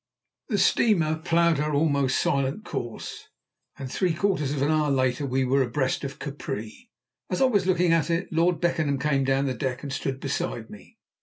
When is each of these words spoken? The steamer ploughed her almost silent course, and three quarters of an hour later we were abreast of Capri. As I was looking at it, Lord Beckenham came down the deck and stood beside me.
The 0.49 0.57
steamer 0.57 1.19
ploughed 1.19 1.59
her 1.59 1.71
almost 1.75 2.19
silent 2.19 2.65
course, 2.65 3.27
and 3.77 3.87
three 3.91 4.15
quarters 4.15 4.51
of 4.51 4.63
an 4.63 4.71
hour 4.71 4.89
later 4.89 5.27
we 5.27 5.45
were 5.45 5.61
abreast 5.61 6.03
of 6.03 6.17
Capri. 6.17 6.89
As 7.29 7.39
I 7.39 7.45
was 7.45 7.67
looking 7.67 7.91
at 7.91 8.09
it, 8.09 8.27
Lord 8.33 8.59
Beckenham 8.59 8.97
came 8.97 9.23
down 9.23 9.45
the 9.45 9.53
deck 9.53 9.83
and 9.83 9.93
stood 9.93 10.19
beside 10.19 10.71
me. 10.71 10.97